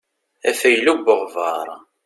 Afaylu 0.49 0.93
n 0.99 1.03
weɣbaṛ. 1.05 1.67